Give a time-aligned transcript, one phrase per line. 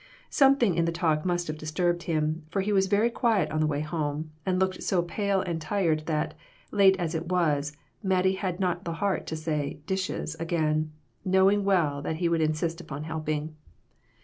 [0.31, 3.67] Something in the talk must have disturbed him, for he was very quiet on the
[3.67, 6.33] way home, and looked so pale and tired that,
[6.71, 10.91] late as it was, Mat tie had not the heart to say "dishes" again,
[11.23, 13.53] knowing well that he would insist upon helping.